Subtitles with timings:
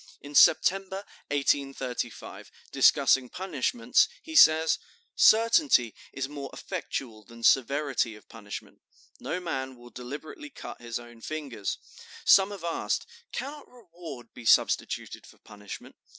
[0.19, 4.79] In September, 1835, discussing punishments, he says:
[5.15, 8.81] "Certainty is more effectual than severity of punishment.
[9.19, 11.77] No man will deliberately cut his own fingers.
[12.25, 15.95] Some have asked, 'Cannot reward be substituted for punishment?